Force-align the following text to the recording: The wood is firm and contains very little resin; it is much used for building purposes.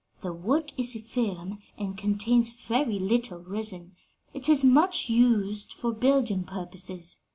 The 0.21 0.33
wood 0.33 0.73
is 0.77 0.95
firm 1.07 1.59
and 1.77 1.95
contains 1.95 2.49
very 2.49 2.97
little 2.97 3.37
resin; 3.39 3.95
it 4.33 4.49
is 4.49 4.63
much 4.63 5.09
used 5.11 5.71
for 5.71 5.93
building 5.93 6.43
purposes. 6.43 7.19